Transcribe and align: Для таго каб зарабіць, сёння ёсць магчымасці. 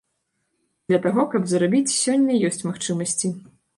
Для 0.91 0.99
таго 1.03 1.25
каб 1.33 1.45
зарабіць, 1.51 1.95
сёння 2.01 2.41
ёсць 2.51 2.67
магчымасці. 2.69 3.27